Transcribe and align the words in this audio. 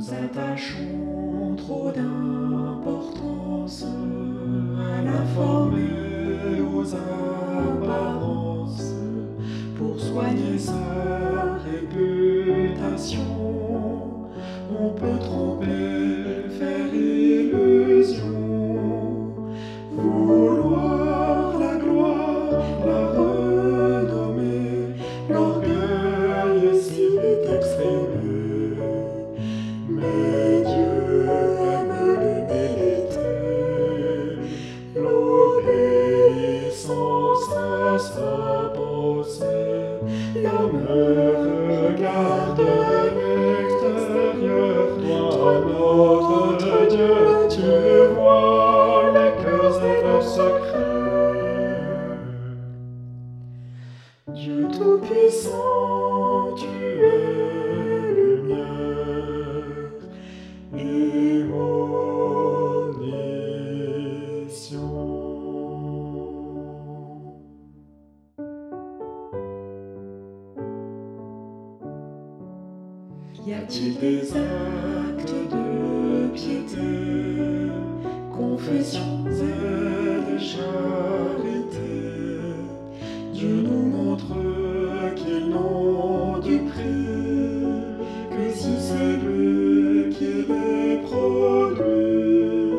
Nous 0.00 0.14
attachons 0.14 1.56
trop 1.58 1.92
d'importance 1.92 3.84
à 3.84 5.02
la 5.02 5.20
forme 5.34 5.76
et 5.76 6.62
aux 6.62 6.94
apparences 6.94 8.94
pour 9.76 10.00
soigner 10.00 10.56
sa 10.56 11.58
réputation. 11.66 13.20
On 14.72 14.88
peut 14.88 15.18
tromper, 15.20 16.48
faire 16.58 16.94
illusion, 16.94 17.39
notre 45.40 46.88
Dieu, 46.88 47.48
tu 47.48 48.14
vois 48.14 49.04
les 49.14 49.32
cœurs 49.42 49.78
et 49.84 50.02
leurs 50.02 50.22
secrets. 50.22 51.00
Dieu 54.34 54.68
Tout-Puissant, 54.72 56.54
tu 56.56 56.66
es 56.66 58.12
lumière. 58.14 58.90
Y 73.46 73.54
a-t-il 73.54 73.98
des 73.98 74.36
de 75.26 76.28
piété, 76.34 76.76
confessions 78.30 79.24
et 79.26 80.32
de 80.32 80.38
charité 80.38 81.70
Dieu 83.40 83.62
nous 83.62 83.86
montre 83.96 84.34
qu'ils 85.16 85.48
n'ont 85.48 86.38
du 86.38 86.58
prix 86.58 87.06
que 88.30 88.52
si 88.54 88.74
c'est 88.78 89.16
lui 89.24 90.10
qui 90.10 90.44
les 90.48 90.98
produit. 91.06 92.74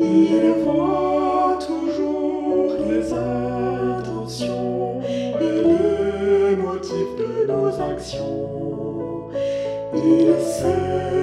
Il 0.00 0.64
voit 0.64 1.58
toujours 1.64 2.72
les 2.88 3.12
intentions 3.12 5.00
et 5.40 5.62
les 5.68 6.56
motifs 6.56 7.14
de 7.18 7.46
nos 7.46 7.68
actions. 7.80 9.30
Il 9.94 10.34
sait 10.40 11.17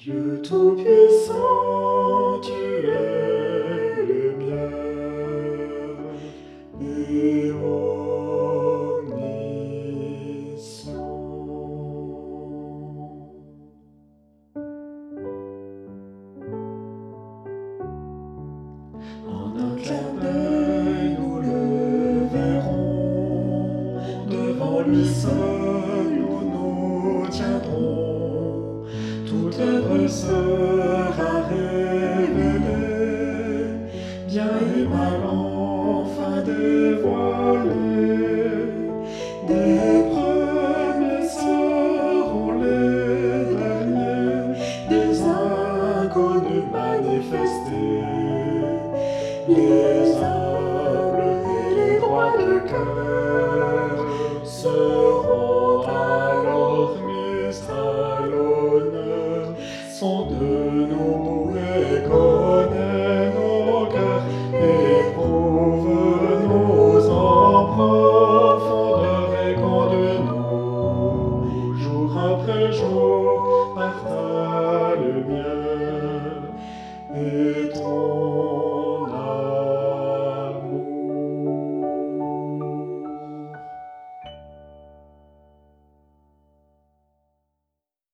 Dieu 0.00 0.40
Tout-Puissant, 0.42 2.40
tu 2.42 2.52
es 2.88 4.04
lumière 4.04 4.70
et 6.80 7.52
omniscient. 7.52 7.92
En 19.28 19.56
un 19.56 19.76
clin 19.76 20.31
manifestés. 46.92 48.02
Les 49.48 50.14
humbles 50.16 51.34
et 51.56 51.70
les 51.74 51.98
droits 51.98 52.36
de 52.38 52.52
cœur 52.68 53.90
seront 54.44 55.82
alors 55.82 56.96
mis 57.06 57.56
à 57.70 58.26
l'honneur. 58.26 59.44
Sont 59.90 60.26
de 60.26 60.86
nous 60.90 61.56
et 61.56 62.02
connaît 62.08 63.30
nos 63.36 63.86
cœurs, 63.86 64.24
éprouve 64.52 65.88
nos 66.48 67.10
en 67.10 67.66
profondeur 67.74 69.28
et 69.46 69.54
conduis-nous 69.54 71.30
jour 71.76 72.10
après 72.18 72.72
jour 72.72 73.72
par 73.74 73.94
ta 74.04 74.96
lumière 74.96 75.71
et 77.14 77.20
ton 77.20 77.61